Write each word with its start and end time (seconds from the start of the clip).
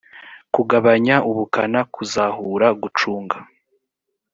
kugabanya 0.53 1.15
ubukana 1.29 1.79
kuzahura 1.93 2.67
gucunga 2.81 3.37